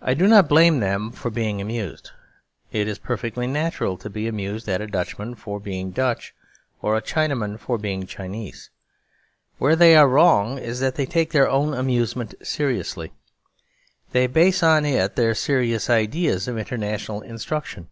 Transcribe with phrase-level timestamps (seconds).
[0.00, 2.12] I do not blame them for being amused;
[2.72, 6.34] it is perfectly natural to be amused at a Dutchman for being Dutch
[6.80, 8.70] or a Chinaman for being Chinese.
[9.58, 13.12] Where they are wrong is that they take their own amusement seriously.
[14.12, 17.90] They base on it their serious ideas of international instruction.